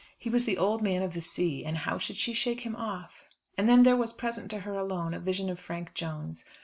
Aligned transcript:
He 0.17 0.31
was 0.31 0.45
the 0.45 0.57
Old 0.57 0.81
Man 0.81 1.03
of 1.03 1.13
the 1.13 1.21
Sea, 1.21 1.63
and 1.63 1.77
how 1.77 1.99
should 1.99 2.17
she 2.17 2.33
shake 2.33 2.61
him 2.61 2.75
off? 2.75 3.23
And 3.55 3.69
then 3.69 3.83
there 3.83 3.95
was 3.95 4.13
present 4.13 4.49
to 4.49 4.61
her 4.61 4.73
alone 4.73 5.13
a 5.13 5.19
vision 5.19 5.47
of 5.47 5.59
Frank 5.59 5.93
Jones. 5.93 6.43